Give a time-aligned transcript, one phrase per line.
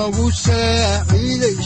[0.00, 1.56] udanogu saaciiday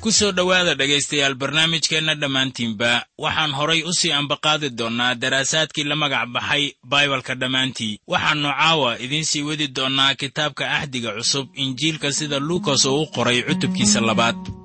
[0.00, 6.28] ku soo dhowaada dhegaystayaal barnaamijkeenna dhammaantiinba waxaan horay u sii ambaqaadi doonnaa daraasaadkii la magac
[6.34, 7.98] baxay baibalka dhammaantii.
[8.06, 13.42] Waxaannu caawa idiin sii wadi doonnaa kitaabka ahdiga cusub injiilka sida luukas oo u qoray
[13.42, 14.57] cutubkiisa labaad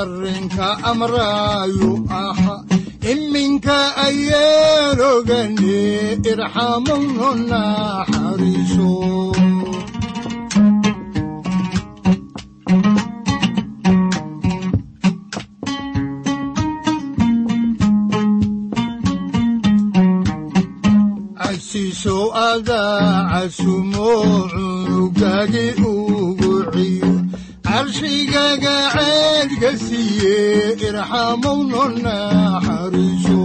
[0.00, 1.90] arrinka amraayu
[2.22, 2.54] aha.
[3.12, 5.80] Iminka ayaan ogane
[6.30, 8.90] irxamowno naxariiso
[21.38, 24.10] casiisow adaa casumo
[24.52, 27.11] cunugagi ugu ciyo
[27.72, 30.38] carshigaga ceedka siiye
[30.88, 33.40] irxamowno naxariiso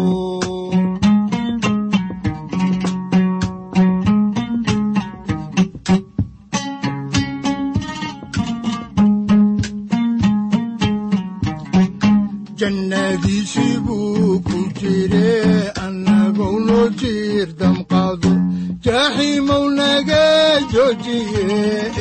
[20.72, 21.45] joojiye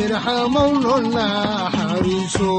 [0.03, 2.53] irxamowno naxariiso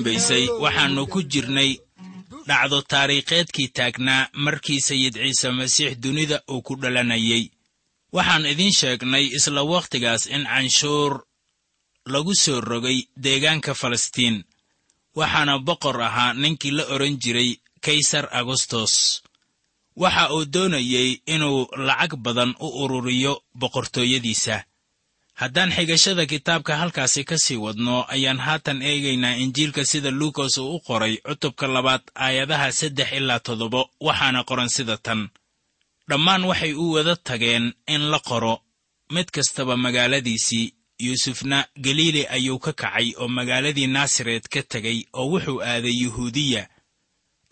[0.00, 1.76] dambaysay waxaannu ku jirnay
[2.48, 7.44] dhacdo taariikheedkii taagnaa markii sayid ciise masiix dunida uu ku dhalanayey
[8.12, 11.12] waxaan idiin sheegnay isla wakhtigaas in canshuur
[12.12, 14.44] lagu soo rogay deegaanka falastiin.
[15.16, 17.50] Waxaana boqor ahaa ninkii la odhan jiray
[17.84, 19.22] kaysar agostos
[19.96, 24.64] waxa uu doonayey inuu lacag badan u ururiyo boqortooyadiisa
[25.40, 30.80] haddaan xigashada kitaabka halkaasi ka sii wadno ayaan haatan eegaynaa injiilka sida luukas uu u
[30.86, 35.20] qoray cutubka labaad aayadaha saddex ilaa toddoba waxaana qoran sida tan.
[36.08, 38.54] Dhammaan waxay u wada tageen in la qoro
[39.14, 40.66] mid kastaba magaaladiisii
[41.04, 46.62] yuusufna galiili ayuu ka kacay oo magaaladii naasaret ka tegey oo wuxuu aaday yuhuudiya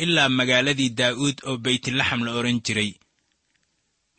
[0.04, 2.92] ilaa magaaladii daa'uud oo beytlaxam la odhan jiray.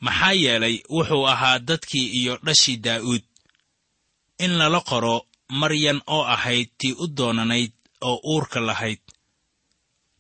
[0.05, 3.23] Maxaa yeelay wuxuu ahaa dadkii iyo dhashii daa'uud
[4.43, 5.15] in lala qoro
[5.61, 7.71] maryan oo ahayd tii u doonanayd
[8.01, 8.99] oo uurka lahayd.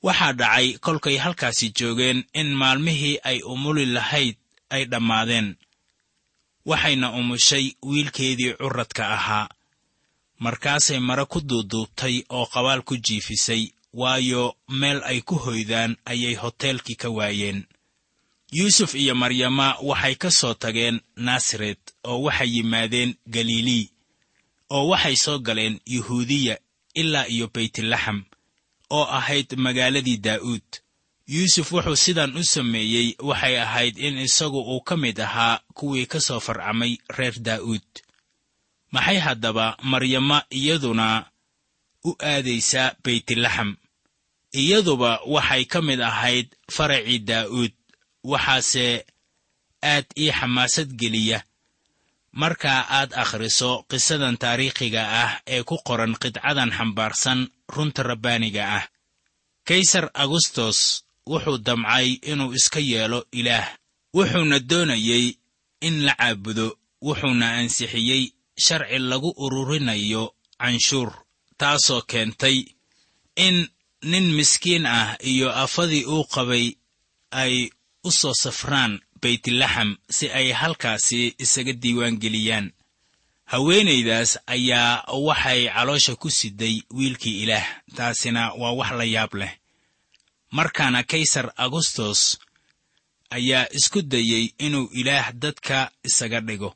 [0.05, 4.37] Waxaa dhacay kolkay halkaasi joogeen in maalmihii ay umuli lahayd
[4.69, 5.47] ay dhammaadeen.
[6.69, 9.49] Waxayna umushay wiilkeedii curadka ahaa.
[10.43, 13.63] Markaasay mare ku duuduubtay oo qabaal ku jiifisay
[13.93, 14.43] waayo
[14.79, 17.59] meel ay ku hoydaan ayay hoteelkii ka waayeen.
[18.57, 21.79] Yuusuf iyo maryama waxay ka soo tageen naasaret
[22.09, 23.85] oo waxay yimaadeen galilii
[24.69, 26.55] oo waxay soo galeen yuhuudiya
[27.01, 28.19] ilaa iyo beytlaxam
[28.89, 30.67] oo ahayd magaaladii daa'uud.
[31.27, 36.19] Yuusuf wuxuu sidan u sameeyey waxay ahayd in isagu uu ka mid ahaa kuwii ka
[36.27, 37.87] soo farcamay reer daa'uud.
[38.91, 41.07] Maxay haddaba maryama iyaduna
[42.03, 43.77] u aadaysaa beytlaxam
[44.61, 47.73] iyaduba waxay ka mid ahayd faracii daa'uud
[48.23, 49.05] waxaase
[49.83, 51.43] aad ii xamaasad geliya
[52.31, 57.39] markaa aad akhriso qisadan taariikhiga ah ee ku qoran qidcadan xambaarsan
[57.75, 58.83] runta rabbaaniga ah.
[59.67, 63.67] Kaysar agustos wuxuu damcay inuu iska yeelo ilaah.
[64.15, 65.25] Wuxuuna doonayey
[65.81, 66.67] in la caabudo
[67.01, 68.23] wuxuuna ansixiyey
[68.65, 70.23] sharci lagu ururinayo
[70.59, 71.11] canshuur
[71.59, 72.57] taasoo keentay
[73.45, 73.57] in
[74.11, 76.65] nin miskiin ah iyo afadii uu qabay
[77.31, 77.69] ay
[78.03, 82.67] u soo safraan beytlaxam si ay halkaasi isaga diiwaangeliyaan
[83.51, 89.53] haweenaydaas ayaa waxay caloosha ku siday wiilkii ilaah taasina waa wax la yaab leh.
[90.51, 92.19] Markaana kaysar agustos
[93.37, 96.75] ayaa isku dayey inuu ilaah dadka isaga dhigo.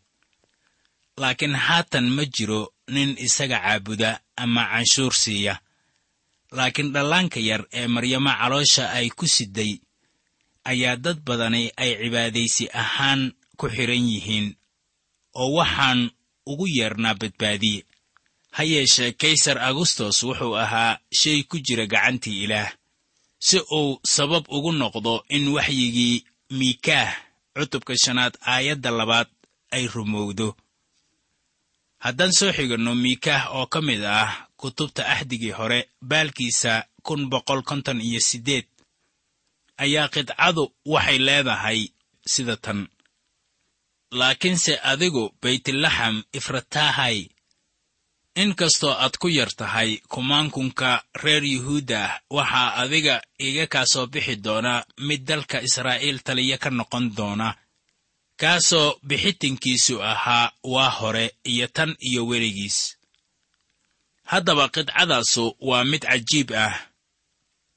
[1.17, 5.59] Laakiin haatan ma jiro nin isaga caabuda ama canshuur siiya.
[6.51, 9.71] Laakiin dhallaanka yar ee maryamo caloosha ay ku siday
[10.71, 13.21] ayaa dad badani ay cibaadaysi ahaan
[13.59, 14.47] ku xidhan yihiin
[15.41, 15.99] oo waxaan
[16.51, 17.81] ugu yeernaa badbaadiye.
[18.55, 22.71] Ha yeeshee kaysar agustos wuxuu ahaa shay ku jira gacantii ilaah
[23.47, 26.23] si uu sabab ugu noqdo in waxyigii
[26.57, 27.11] miikaah
[27.55, 29.27] cutubka shanaad aayadda labaad
[29.75, 30.47] ay rumowdo.
[32.03, 36.73] Haddaan soo xiganno miikaah oo ka mid ah kutubta axdigii hore baalkiisa
[37.05, 38.65] kun boqol konton iyo siddeed
[39.83, 40.63] ayaa qidcadu
[40.93, 41.79] waxay leedahay
[42.33, 42.79] sida tan.
[44.19, 47.17] Laakiinse adigu baytlaxam ifratahay
[48.41, 50.89] in kastoo aad ku yar tahay kumaankunka
[51.23, 53.15] reer yuhuudda ah waxaa adiga
[53.47, 54.73] iga kaa soo bixi doona
[55.07, 57.49] mid dalka israa'iil taliya ka noqon doona.
[58.41, 62.77] Kaasoo bixitinkiisu ahaa waa hore iyo tan iyo weligiis.
[64.31, 66.73] Haddaba qidcadaasu waa mid cajiib ah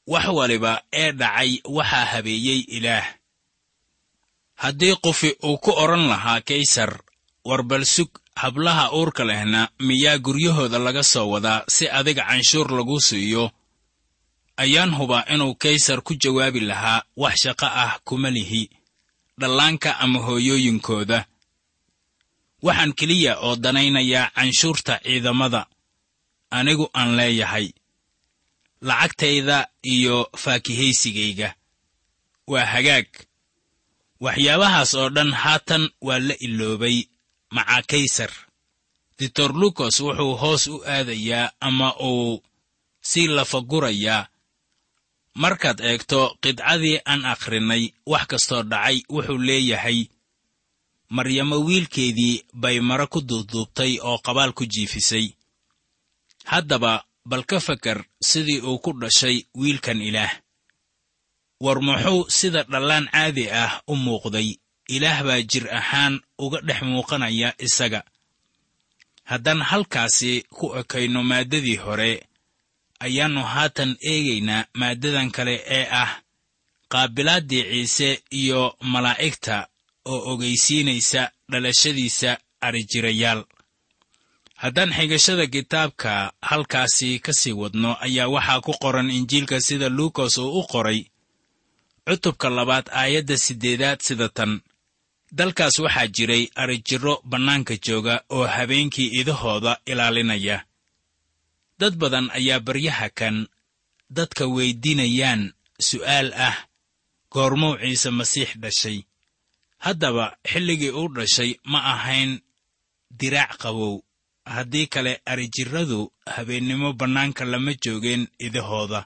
[0.07, 3.07] wax waliba ee dhacay waxaa habeeyey ilaah.
[4.55, 6.93] Haddii qofi uu ku odhan lahaa kaysar
[7.45, 7.85] war bal
[8.37, 13.51] hablaha uurka lehna miyaa guryahooda laga soo wadaa si adiga canshuur lagu siiyo?
[14.57, 18.71] Ayaan hubaa inuu kaysar ku jawaabi lahaa wax shaqo ah kuma lihi
[19.41, 21.25] dhallaanka ama hooyooyinkooda.
[22.63, 25.67] Waxaan keliya oo danaynayaa canshuurta ciidamada
[26.51, 27.73] anigu aan leeyahay
[28.81, 31.55] lacagtayda iyo faakihaysigayga.
[32.47, 33.07] Waa hagaag.
[34.21, 36.99] Waxyaabahaas oo dhan haatan waa la iloobay
[37.51, 38.31] macaa kaysar.
[39.19, 42.43] Ditor lukas wuxuu hoos u aadayaa ama uu
[43.01, 44.29] sii lafagurayaa
[45.35, 49.99] markaad eegto qidcadii aan akhrinay wax kastoo dhacay wuxuu leeyahay
[51.09, 55.27] maryamo wiilkeedii bay mare ku duuduubtay oo qabaal ku jiifisay.
[56.45, 60.33] Haddaba bal ka fakar sidii uu ku dhashay wiilkan ilaah.
[61.65, 64.49] War muxuu sida dhallaan caadi ah u muuqday.
[64.95, 66.15] Ilaah baa jir ahaan
[66.45, 68.01] uga dhex muuqanaya isaga.
[69.31, 72.13] Haddaan halkaasi ku ekayno maaddadii hore
[73.05, 76.13] ayaannu haatan eegaynaa maaddadan kale ee ah
[76.93, 78.09] qaabilaaddii ciise
[78.41, 79.57] iyo malaa'igta
[80.13, 82.31] oo ogaysiinaysa dhalashadiisa
[82.67, 83.41] adrijirayaal
[84.63, 90.61] haddaan xigashada kitaabka halkaasi ka sii wadno ayaa waxaa ku qoran injiilka sida luukas uu
[90.61, 91.01] u qoray
[92.07, 94.53] cutubka labaad aayadda siddeedaad sida tan.
[95.39, 100.59] Dalkaas waxaa jiray arijiro bannaanka jooga oo habeenkii idahooda ilaalinaya.
[101.81, 103.37] Dad badan ayaa baryaha kan
[104.17, 105.43] dadka weyddiinayaan
[105.89, 106.57] su'aal ah
[107.33, 108.99] goormuu ciise masiix dhashay.
[109.85, 112.33] Haddaba xilligii uu dhashay ma ahayn
[113.21, 113.95] diraac qabow
[114.55, 119.01] haddii kale arijirradu habeennimo bannaanka lama joogeen idahooda.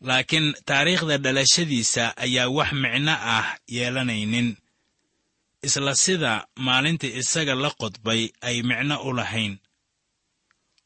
[0.00, 4.48] Laakiin taariikhda dhalashadiisa ayaa wax micno ah yeelanaynin.
[5.66, 6.32] Isla sida
[6.66, 9.54] maalintii isaga la qodbay ay micno u lahayn.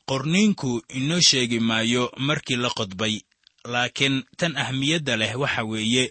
[0.09, 3.15] Qorniinku inoo sheegi maayo markii la qodbay
[3.73, 6.05] laakiin tan ahmiyadda leh waxa weeye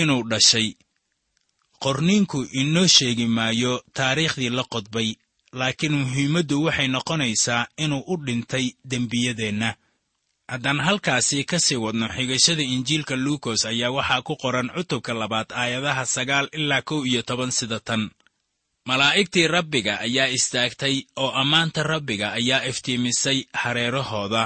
[0.00, 0.68] inuu dhashay.
[1.82, 5.08] Qorniinku inoo sheegi maayo taariikhdii la qodbay
[5.58, 9.70] laakiin muhiimaddu waxay noqonaysaa inuu u dhintay dembiyadeenna.
[10.52, 16.04] Haddaan halkaasi ka sii wadno xigashada injiilka luukos ayaa waxaa ku qoran cutubka labaad aayadaha
[16.14, 18.02] sagaal ilaa kow iyo toban sida tan.
[18.88, 24.42] Malaa'igtii rabbiga ayaa istaagtay oo ammaanta rabbiga ayaa iftiimisay hareerahooda.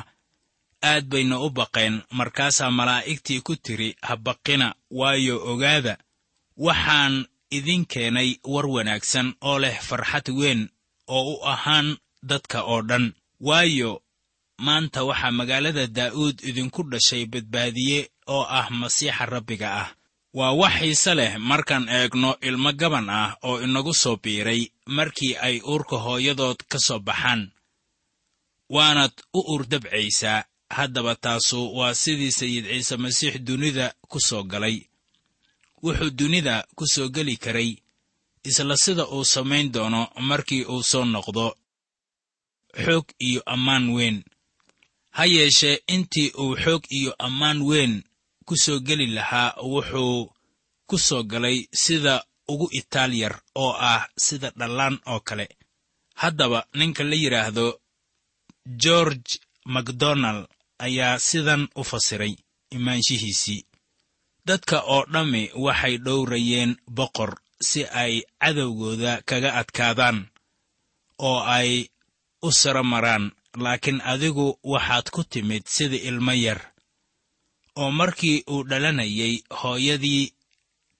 [0.90, 5.94] Aad bayna u baqeen markaasaa malaa'igtii ku tidhi ha baqina waayo ogaada
[6.66, 7.14] waxaan
[7.56, 10.60] idin keenay war wanaagsan oo leh farxad weyn
[11.16, 11.88] oo u ahaan
[12.30, 13.06] dadka oo dhan.
[13.48, 13.92] Waayo
[14.66, 17.98] maanta waxaa magaalada daa'uud idinku dhashay badbaadiye
[18.34, 19.88] oo ah masiixa rabbiga ah.
[20.38, 24.62] Waa wax xiise leh markaan eegno ilmo gaban ah oo inagu soo biiray
[24.96, 27.42] markii ay uurka hooyadood ka soo baxaan.
[28.74, 30.44] Waanad u urdabcaysaa
[30.76, 34.76] haddaba taasu waa sidii sayid ciise masiix dunida ku soo galay.
[35.82, 37.70] Wuxuu dunida ku soo geli karay
[38.50, 41.46] isla sida uu samayn doono markii uu soo noqdo
[42.84, 44.16] xoog iyo ammaan weyn.
[45.16, 47.92] Ha yeeshee intii uu xoog iyo ammaan weyn
[48.46, 50.18] ku soo geli lahaa wuxuu
[50.88, 52.14] ku soo galay sida
[52.52, 55.46] ugu itaal yar oo ah sida dhallaan oo kale.
[56.20, 57.66] Haddaba ninka la yidhaahdo
[58.82, 59.30] george
[59.74, 60.42] macdonald
[60.86, 62.34] ayaa sidan u fasiray
[62.76, 63.62] imaanshihiisii.
[64.46, 67.32] Dadka oo dhammi waxay dhowrayeen boqor
[67.68, 70.18] si ay cadowgooda kaga adkaadaan
[71.28, 71.88] oo ay
[72.42, 73.24] u sara maraan.
[73.64, 76.60] Laakiin adigu waxaad ku timid sida ilmo yar
[77.80, 80.32] oo markii uu dhalanayay hooyadii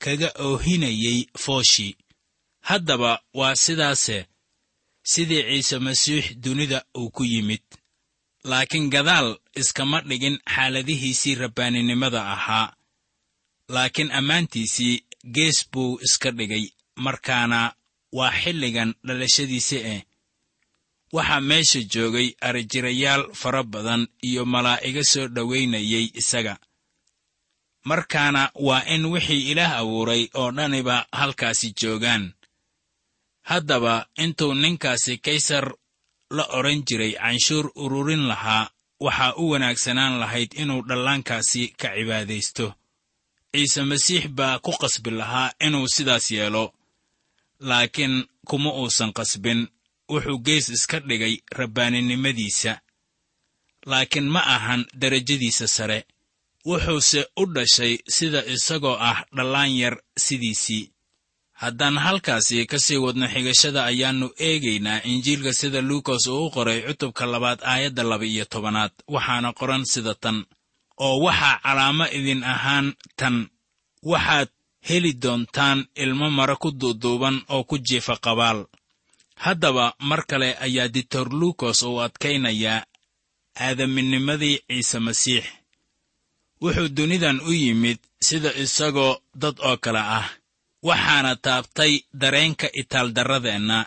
[0.05, 1.97] kaga oohinayay fooshii
[2.69, 4.27] haddaba waa sidaase
[5.03, 7.63] sidii ciise masiix dunida uu ku yimid.
[8.45, 12.73] Laakiin gadaal iskama dhigin xaaladihiisii rabbaaninimada ahaa.
[13.69, 16.65] Laakiin ammaantiisii gees buu iska dhigay
[16.97, 17.75] markaana
[18.13, 20.03] waa xilligan dhalashadiisi eh.
[21.13, 26.59] Waxaa meesha joogay arijirayaal fara badan iyo malaa'igo soo dhowaynayay isaga.
[27.85, 32.33] Markaana waa in wixii ilaah abuuray oo dhaniba halkaasi joogaan.
[33.43, 35.75] Haddaba intuu ninkaasi kaysar
[36.31, 42.75] la odhan jiray canshuur ururin lahaa waxaa u wanaagsanaan lahayd inuu dhallaankaasi ka cibaadaysto
[43.53, 46.65] ciise masiix baa ku qasbi lahaa inuu sidaas yeelo
[47.69, 48.15] laakiin
[48.49, 49.61] kuma uusan qasbin
[50.13, 52.73] wuxuu gees iska dhigay rabbaaninimadiisa
[53.91, 55.99] laakiin ma ahan derajadiisa sare
[56.69, 60.85] wuxuuse u dhashay sida isagoo ah dhallaan yar sidiisii
[61.63, 67.25] haddaan halkaasi ka sii wadno xigashada ayaannu eegaynaa injiilka sida luukas uu u qoray cutubka
[67.33, 70.39] labaad aayadda laba iyo tobanaad waxaana qoran sida tan
[71.05, 72.87] oo waxaa calaamo idin ahaan
[73.19, 73.37] tan.
[74.11, 74.49] Waxaad
[74.89, 78.61] heli doontaan ilmo mara ku duuduuban oo ku jiifa qabaal.
[79.45, 82.85] Haddaba mar kale ayaa ditor luukos uu adkaynayaa
[83.65, 85.45] aadaminnimadii ciise masiix.
[86.63, 90.29] Wuxuu dunidan u yimid sida isagoo dad oo kale ah
[90.89, 93.79] waxaana taabtay dareenka itaaldarradeenna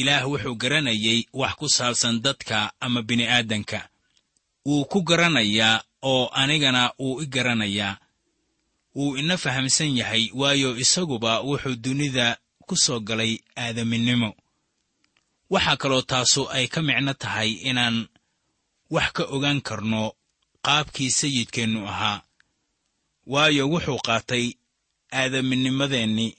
[0.00, 3.80] ilaah wuxuu garanayay wax ku saabsan dadka ama bini'aadanka.
[4.66, 7.96] Wuu ku garanayaa oo anigana wuu i garanayaa
[8.96, 12.26] wuu ina fahamsan yahay waayo isaguba wuxuu dunida
[12.66, 14.30] ku soo galay aadaminimo.
[15.52, 17.96] Waxaa kaloo taasu ay ka micno tahay inaan
[18.94, 20.02] wax ka ogaan karno
[20.66, 22.18] qaabkii sayidkeennu ahaa.
[23.32, 24.46] Waayo wuxuu qaatay
[25.12, 26.30] aadaminnimadeennii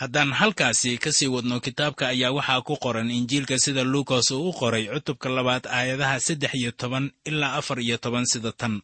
[0.00, 4.52] haddaan halkaasi ka sii wadno kitaabka ayaa waxaa ku qoran injiilka sida luukas uu u
[4.58, 8.82] qoray cutubka labaad aayadaha saddex iyo toban ilaa afar iyo toban sida tan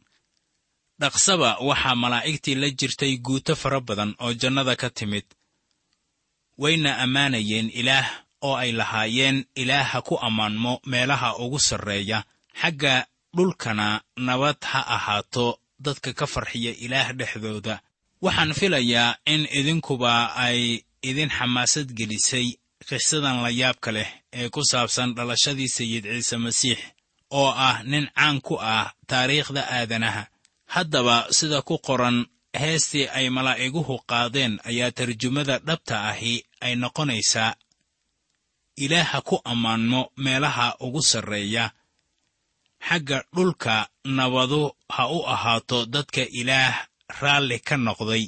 [1.00, 5.24] dhaqsaba waxaa malaa'igtii la jirtay guuto fara badan oo jannada ka timid.
[6.62, 8.06] Wayna ammaanayeen ilaah
[8.46, 12.18] oo ay lahaayeen ilaah ha ku ammaanmo meelaha ugu sarreeya.
[12.60, 12.94] Xagga
[13.36, 13.86] dhulkana
[14.26, 15.46] nabad ha ahaato
[15.84, 17.74] dadka ka farxiya ilaah dhexdooda.
[18.24, 20.12] Waxaan filayaa in idinkuba
[20.46, 20.60] ay
[21.08, 22.46] idin xamaasad gelisay
[22.88, 26.78] qisadan la yaabka leh ee ku saabsan dhalashadii sayid ciise masiix
[27.40, 30.22] oo ah nin caan ku ah taariikhda aadanaha
[30.74, 32.18] haddaba sida ku qoran
[32.60, 36.34] heestii ay malaa'iguhu qaadeen ayaa tarjumada dhabta ahi
[36.64, 37.52] ay noqonaysaa
[38.84, 41.64] ilaaha ku ammaanmo meelaha ugu sarreeya.
[42.88, 43.74] Xagga dhulka
[44.16, 44.62] nabadu
[44.94, 46.74] ha u ahaato dadka ilaah
[47.20, 48.24] raalli ka noqday.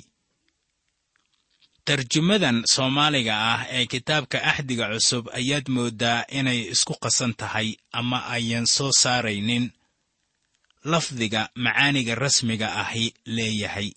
[1.87, 7.69] Tarjumadan soomaaliga ah ee kitaabka axdiga cusub ayaad mooddaa inay isku qasan tahay
[7.99, 9.65] ama ayan soo saaraynin
[10.85, 13.89] lafdiga macaaniga rasmiga ahi leeyahay.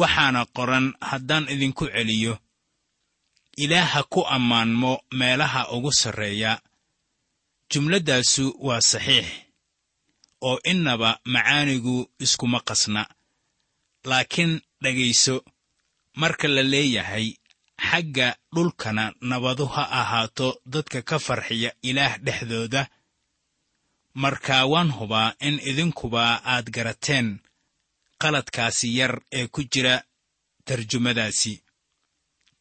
[0.00, 2.34] Waxaana qoran haddaan idinku celiyo
[3.56, 6.52] ilaaha ku ammaanmo meelaha ugu sarreeya.
[7.70, 9.26] Jumladdaasu waa saxiix
[10.48, 13.02] oo innaba macaanigu iskuma qasna.
[14.04, 14.52] Laakiin
[14.82, 15.44] dhegayso
[16.20, 17.26] marka la leeyahay
[17.90, 22.82] xagga dhulkana nabadu ha ahaato dadka ka farxiya ilaah dhexdooda
[24.14, 27.38] markaa waan hubaa in idinkuba aad garateen
[28.22, 30.02] qaladkaasi yar ee ku jira
[30.64, 31.62] tarjumadaasi.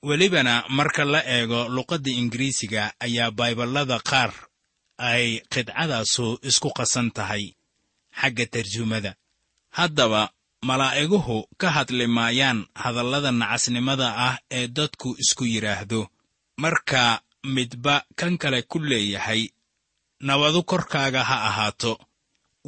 [0.04, 4.32] Welibana marka la eego luqadda ingiriisiga ayaa bayballada qaar
[4.98, 7.46] ay qidcadaasu isku qasan tahay
[8.20, 9.12] xagga tarjumada.
[9.78, 10.22] Haddaba
[10.70, 16.02] malaa'iguhu ka hadli maayaan hadallada nacasnimada ah ee dadku isku yidhaahdo
[16.64, 17.22] marka
[17.56, 19.42] midba kan kale ku leeyahay
[20.28, 21.92] nabadu korkaaga ha ahaato.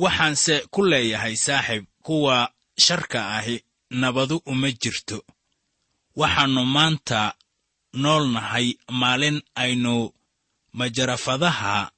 [0.04, 2.52] Waxaanse ku leeyahay saaxib kuwa
[2.86, 3.56] sharka ahi
[4.02, 5.18] nabadu uma jirto.
[6.16, 7.22] Waxaannu maanta
[7.94, 8.68] nool nahay
[9.02, 10.12] maalin aynu
[10.74, 11.92] majarafadaha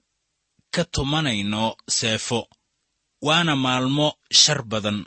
[0.74, 2.48] ka tumanayno seefo
[3.22, 4.07] waana maalmo
[4.41, 5.00] shar badan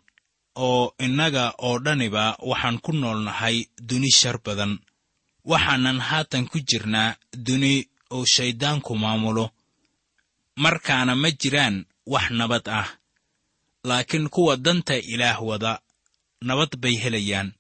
[0.57, 3.57] oo innaga oo dhaniba waxaan ku nool nahay
[3.89, 4.73] duni shar badan.
[5.51, 7.75] Waxaanan haatan ku jirnaa duni
[8.17, 9.51] uu shayddaanku maamulo
[10.57, 11.77] markaana ma jiraan
[12.13, 12.89] wax nabad ah
[13.89, 15.73] laakiin kuwa danta ilaah wada
[16.49, 17.53] nabad bay helayaan.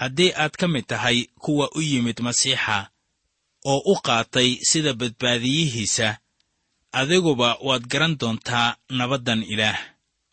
[0.00, 2.90] Haddii aad ka mid tahay kuwa u yimid masiixa
[3.64, 6.08] oo u qaatay sida badbaadiyihiisa
[6.92, 9.78] adiguba waad garan doontaa nabaddan ilaah.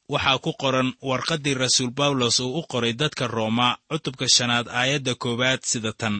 [0.09, 5.61] Waxaa ku qoran warqaddii rasuul bawlos uu u qoray dadka rooma cutubka shanaad aayadda koowaad
[5.71, 6.15] sida tan.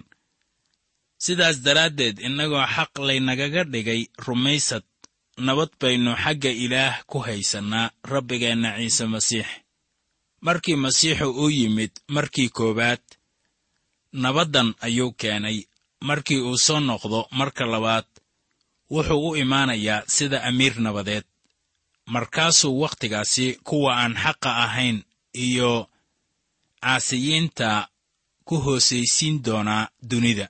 [1.23, 4.83] Sidaas daraaddeed innagoo xaq laynagaga dhigay rumaysad
[5.37, 9.47] nabad baynu xagga ilaah ku haysannaa rabbigeenna ciise masiix.
[10.41, 13.03] Markii masiixu uu yimid markii koowaad
[14.13, 15.57] nabaddan ayuu keenay.
[16.01, 18.05] Markii uu soo noqdo marka labaad
[18.93, 21.25] wuxuu u imaanayaa sida amiir nabadeed.
[22.05, 25.89] Markaasuu wakhtigaasi kuwa aan xaqa ahayn iyo
[26.81, 27.87] caasiyiinta
[28.47, 30.47] ku hoosaysiin doonaa dunida.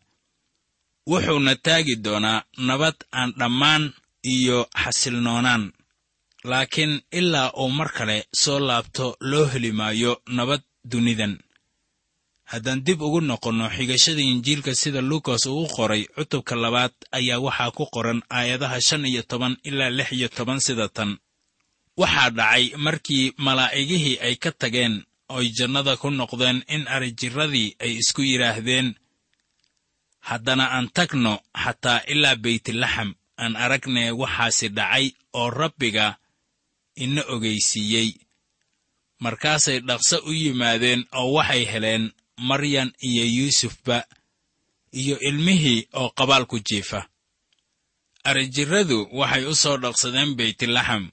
[1.09, 3.83] Wuxuuna taagi doonaa nabad aan dhammaan
[4.23, 5.73] iyo xasilnoonaan
[6.43, 11.37] laakiin ilaa uu mar kale soo laabto loo heli maayo nabad dunidan.
[12.51, 17.85] Haddaan dib ugu noqonno xigashada injiilka sida luukas uu qoray cutubka labaad ayaa waxaa ku
[17.95, 21.11] qoran aayadaha shan iyo toban ilaa lix iyo toban sida tan.
[22.01, 24.95] Waxaa dhacay markii malaa'igihii ay ka tageen
[25.29, 28.87] oy jannada ku noqdeen in arijirradii ay isku yidhaahdeen
[30.29, 33.09] haddana aan tagno xataa ilaa beytlaxam
[33.41, 35.05] aan aragnee waxaasi dhacay
[35.39, 36.07] oo rabbiga
[37.03, 38.09] ina ogaysiiyey
[39.23, 42.03] markaasay dhaqso u yimaadeen oo waxay heleen
[42.49, 43.97] maryan iyo yuusufba
[45.01, 46.99] iyo ilmihii oo qabaal ku jiifa.
[48.29, 51.03] Arijirradu waxay u soo dhaqsadeen beytlaxam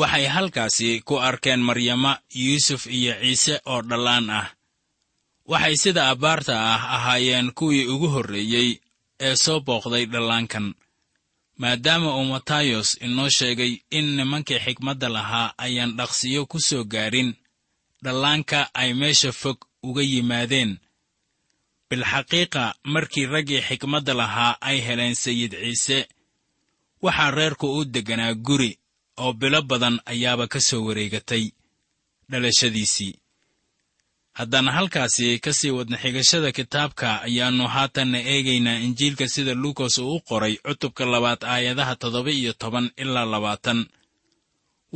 [0.00, 2.12] waxay halkaasi ku arkeen maryama
[2.44, 4.46] yuusuf iyo ciise oo dhallaan ah.
[5.50, 8.70] Waxay sida abbaarta ah ahaayeen kuwii ugu horreeyey
[9.26, 10.66] ee soo booqday dhallaankan
[11.60, 17.30] maadaama uu matayos inoo sheegay in nimankii xikmadda lahaa ayaan dhaqsiyo ku soo gaadhin
[18.04, 20.72] dhallaanka ay meesha fog uga yimaadeen.
[21.88, 22.62] Bilxaqiiqa
[22.94, 25.98] markii raggii xikmadda lahaa ay heleen sayid ciise
[27.04, 28.70] waxaa reerku u degganaa guri
[29.22, 31.44] oo bilo badan ayaaba ka soo wareegatay
[32.30, 33.12] dhalashadiisii
[34.38, 40.20] haddaan halkaasi ka sii wadna xigashada kitaabka ayaannu haatanna eegaynaa injiilka sida luukas uu u
[40.28, 43.80] qoray cutubka labaad aayadaha toddoba iyo toban ilaa labaatan.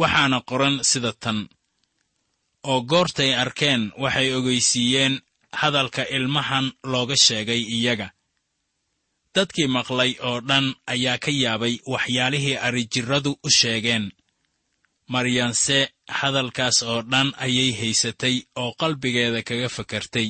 [0.01, 1.39] Waxaana qoran sida tan.
[2.71, 5.15] Oo goortay arkeen waxay ogeysiiyeen
[5.61, 8.09] hadalka ilmahan looga sheegay iyaga.
[9.35, 14.05] Dadkii maqlay oo dhan ayaa ka yaabay waxyaalihii arijirradu u sheegeen
[15.13, 15.79] maryanse
[16.19, 20.29] hadalkaas oo dhan ayay haysatay oo qalbigeeda kaga fakartay.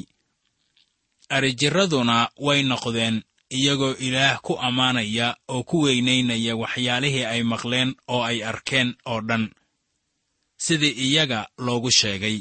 [1.36, 3.16] Arijirraduna way noqdeen
[3.58, 9.44] iyagoo ilaah ku ammaanaya oo ku weynaynaya waxyaalihii ay maqleen oo ay arkeen oo dhan.
[10.64, 12.38] Sidii iyaga loogu sheegay.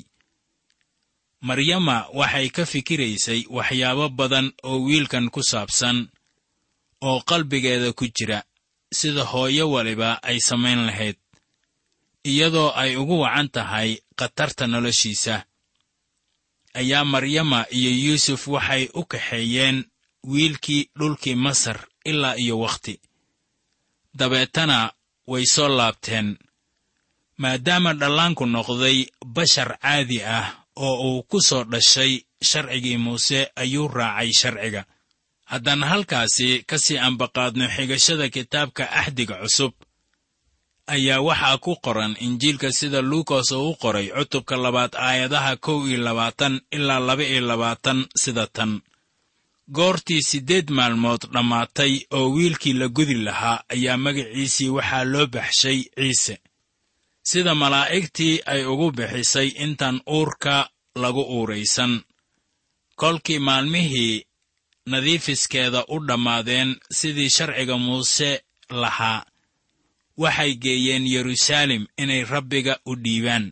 [1.47, 5.97] Maryama waxay ka fikiraysay waxyaabo badan oo wiilkan ku saabsan
[7.07, 8.39] oo qalbigeeda ku jira
[8.99, 11.17] sida hooyo waliba ay samayn lahayd
[12.31, 15.35] iyadoo ay ugu wacan tahay khatarta noloshiisa.
[16.79, 19.77] Ayaa maryama iyo yuusuf waxay u kaxeeyeen
[20.31, 21.77] wiilkii dhulkii masar
[22.09, 22.93] ilaa iyo wakhti
[24.19, 24.77] dabeetana
[25.31, 26.27] way soo laabteen
[27.41, 28.97] maadaama dhallaanku noqday
[29.35, 30.47] bashar caadi ah
[30.85, 32.13] oo uu ku soo dhashay
[32.49, 34.81] sharcigii muuse ayuu raacay sharciga.
[35.51, 39.73] Haddaan halkaasi ka sii ambaqaadno xigashada kitaabka axdiga cusub
[40.95, 45.97] ayaa waxaa ku qoran injiilka sida luukas oo u qoray cutubka labaad aayadaha kow iyo
[46.07, 48.71] labaatan ilaa laba iyo labaatan sida tan.
[49.75, 56.35] Goortii siddeed maalmood dhammaatay oo wiilkii la gudi lahaa ayaa magaciisii waxaa loo baxshay ciise.
[57.29, 60.55] Sida malaa'igtii ay ugu bixisay intaan uurka
[61.01, 61.93] lagu uuraysan.
[63.01, 64.15] Kolkii maalmihii
[64.91, 68.29] nadiifiskeeda u dhammaadeen sidii sharciga muuse
[68.81, 69.25] lahaa
[70.17, 73.45] waxay geeyeen yeruusaalem inay rabbiga u dhiibaan.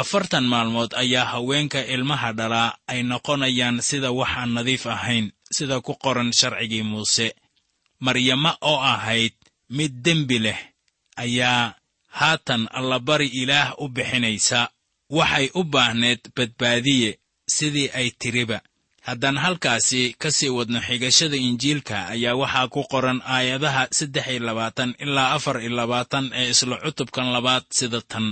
[0.00, 6.30] Afartan maalmood ayaa haweenka ilmaha dhalaa ay noqonayaan sida waxaan nadiif ahayn sida ku qoran
[6.38, 7.28] sharcigii muuse.
[8.04, 9.34] Maryamo oo ahayd
[9.76, 10.60] mid dembi leh
[11.24, 11.74] ayaa
[12.18, 14.60] haatan allabari ilaah u bixinaysa.
[15.16, 17.10] Waxay u baahneed badbaadiye
[17.54, 18.58] sidii ay tiriba
[19.08, 24.90] haddaan halkaasi ka sii wadno xigashada injiilka ayaa waxaa ku qoran aayadaha saddex iyo labaatan
[25.04, 28.26] ilaa afar iyo labaatan ee isla cutubkan labaad sida tan.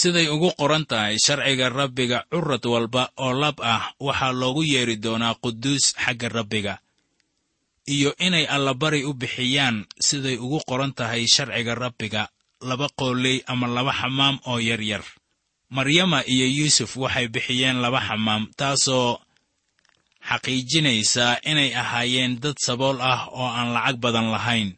[0.00, 5.34] Siday ugu qoran tahay sharciga rabbiga curad walba oo lab ah waxaa loogu yeedhi doonaa
[5.42, 6.74] quduus xagga rabbiga.
[7.94, 9.76] Iyo inay allabari u bixiyaan
[10.08, 12.22] siday ugu qoran tahay sharciga rabbiga
[12.68, 15.04] laba qooley ama laba xamaam oo yaryar.
[15.76, 19.18] Maryama iyo yuusuf waxay bixiyeen laba xamaam taasoo
[20.30, 24.70] xaqiijinaysaa inay ahaayeen dad sabool ah oo aan lacag badan lahayn.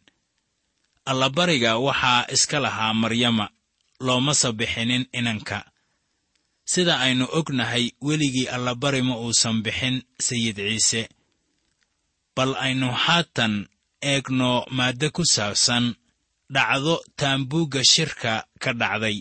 [1.11, 3.47] Allabariga waxaa iska lahaa maryama
[4.07, 5.59] loomasa bixinin inanka.
[6.73, 11.03] Sida aynu ognahay weligii allabari ma uusan bixin sayid ciise.
[12.37, 13.55] Bal aynu haatan
[14.13, 15.85] eegno maaddo ku saabsan
[16.55, 18.33] dhacdo taambuugga shirka
[18.63, 19.19] ka dhacday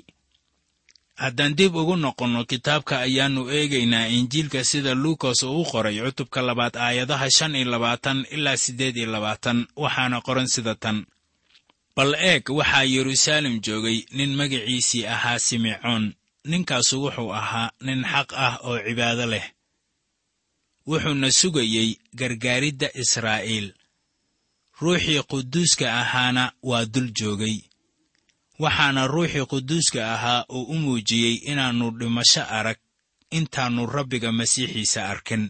[1.23, 7.27] haddaan dib ugu noqonno kitaabka ayaannu eegaynaa injiilka sida luukas uu qoray cutubka labaad aayadaha
[7.37, 10.97] shan iyo labaatan ilaa siddeed iyo labaatan waxaana qoran sida tan.
[11.95, 16.05] Bal eeg waxaa yeruusaalem joogay nin magaciisii ahaa simecoon
[16.49, 19.45] ninkaasu wuxuu ahaa nin xaq ah oo cibaado leh.
[20.89, 23.67] Wuxuuna sugayey gargaaridda israa'iil.
[24.81, 27.57] Ruuxii quduuska ahaana waa dul joogay
[28.63, 32.77] waxaana ruuxii quduuska ahaa uu u muujiyey inaannu dhimasho arag
[33.37, 35.43] intaannu rabbiga masiixiisa arkin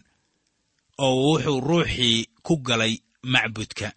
[1.04, 2.94] oo wuxuu ruuxii ku galay
[3.32, 3.88] macbudka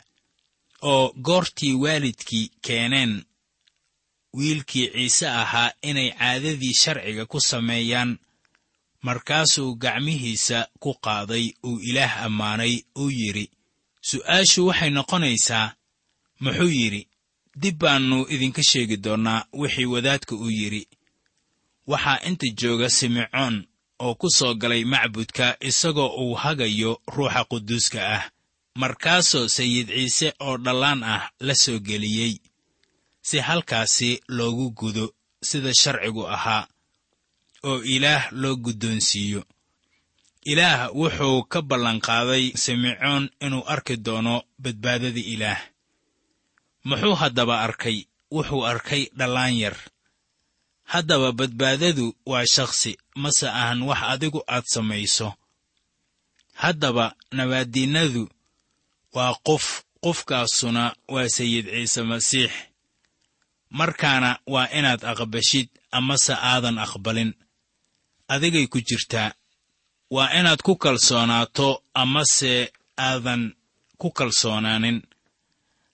[0.91, 3.13] oo goortii waalidkii keeneen
[4.37, 8.11] wiilkii ciise ahaa inay caadadii sharciga ku sameeyaan
[9.01, 13.45] markaasuu gacmihiisa ku qaaday uu ilaah ammaanay uu yidhi
[14.09, 15.73] su'aashu waxay noqonaysaa
[16.43, 17.01] muxuu yidhi
[17.55, 20.87] dib baannu idinka sheegi doonnaa wixii wadaadka uu yidhi.
[21.87, 23.67] Waxaa inta jooga simecoon
[23.99, 28.23] oo ku soo galay macbudka isagoo uu hagayo ruuxa quduuska ah.
[28.75, 32.33] Markaasoo sayid ciise oo dhallaan ah la soo geliyey.
[33.21, 36.67] Si halkaasi loogu gudo sida sharcigu ahaa
[37.63, 39.43] oo ilaah loo guddoonsiiyo.
[40.51, 45.61] Ilaah wuxuu ka ballanqaaday simecoon inuu arki doono badbaadada ilaah
[46.83, 47.97] muxuu haddaba arkay?
[48.31, 49.77] Wuxuu arkay dhallaan yar.
[50.91, 55.33] Haddaba badbaadadu waa shakhsi mase ahan wax adigu aad samayso.
[56.61, 57.05] Haddaba
[57.37, 58.23] nabaaddiinnadu
[59.15, 59.65] waa qof
[60.03, 62.51] qofkaasuna waa sayid ciise masiix.
[63.69, 67.31] Markaana waa inaad aqbashid amase aadan aqbalin.
[68.33, 69.31] Adigay ku jirtaa
[70.15, 72.53] waa inaad ku kalsoonaato amase
[73.07, 73.55] aadan
[74.01, 74.97] ku kalsoonaanin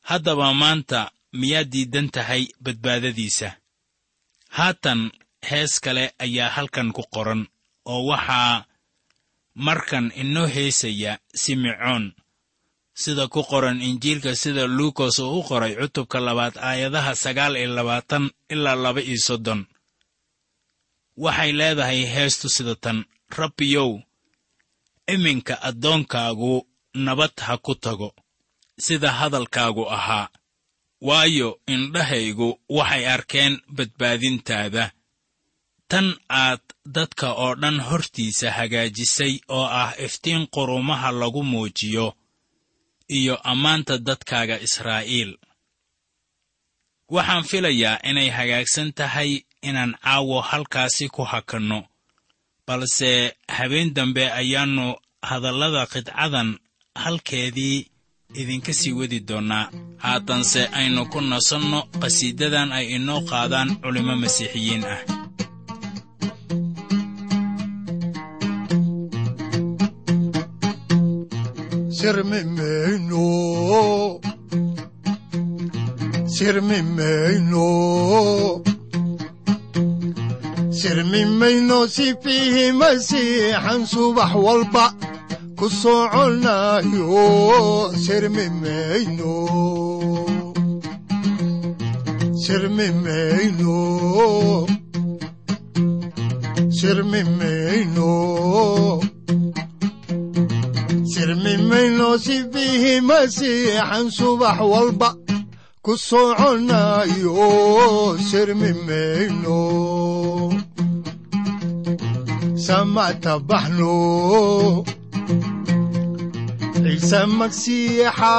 [0.09, 0.99] haddaba maanta
[1.39, 3.49] miyaad diidan tahay badbaadadiisa?
[4.57, 5.01] Haatan
[5.49, 7.41] hees kale ayaa halkan ku qoran
[7.91, 8.65] oo waxaa
[9.65, 12.05] markan inoo heesaya simecoon
[13.01, 18.25] sida ku qoran injiilka sida luukas oo u qoray cutubka labaad aayadaha sagaal iyo labaatan
[18.53, 19.61] ilaa laba iyo soddon.
[21.23, 22.97] Waxay leedahay heestu sida tan
[23.39, 23.91] rabbiyow
[25.13, 26.53] iminka addoonkaagu
[27.05, 28.09] nabad ha ku tago
[28.85, 30.29] sida hadalkaagu ahaa.
[31.01, 34.91] Waayo indhahaygu waxay arkeen badbaadintaada.
[35.91, 36.61] Tan aad
[36.95, 42.07] dadka oo dhan hortiisa hagaajisay oo ah iftiin qurumaha lagu muujiyo
[43.17, 45.31] iyo ammaanta dadkaaga israa'iil.
[47.15, 49.31] Waxaan filayaa inay hagaagsan tahay
[49.67, 51.79] inaan caawo halkaasi ku hakanno
[52.67, 53.11] balse
[53.57, 54.87] habeen dambe ayaannu
[55.29, 56.49] hadallada qidcadan
[57.03, 57.77] halkeedii
[58.35, 59.65] idinka sii wadi doonnaa
[60.03, 65.01] haatanse aynu ku nasanno qhasiidadan ay inoo qaadaan culimmo masiixiyiin ah
[85.57, 87.17] ku soconayo
[87.97, 89.33] sirmi mayno
[92.37, 93.77] sirmi mayno
[96.77, 98.11] sirmi mayno
[101.11, 102.37] sirmi mayno si
[103.09, 105.09] masiixan subax walba.
[105.81, 105.97] Ku
[116.87, 118.35] ciise magsiixa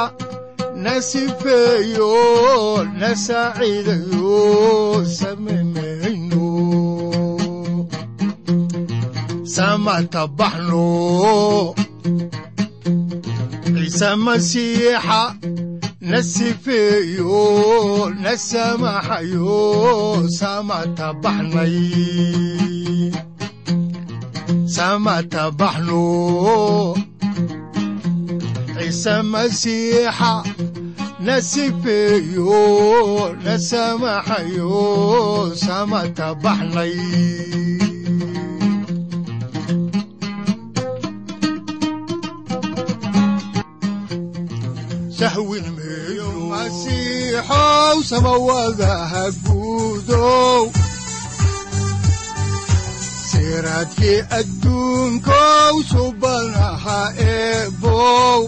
[0.83, 2.13] na sifeeyo
[2.99, 6.49] na saaciidayo sami mayno
[9.53, 10.87] samata baxno
[13.77, 15.21] ciise masiixa
[16.09, 21.77] na sifeeyo na samaxayo samata baxnay
[24.75, 26.03] samata baxno
[28.91, 30.43] ciise masiixa
[31.19, 36.97] na sifeeyo na samaxayo samata baxnay
[55.89, 58.47] subanaha eebow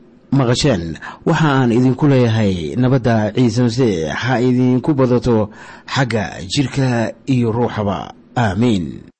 [0.31, 0.97] maqasheen.
[1.25, 5.49] Waxa aan idinku leeyahay nabadda ciise masiix ha idinku badato
[5.85, 8.13] xagga jidhka iyo ruuxaba.
[8.35, 9.10] Aamiin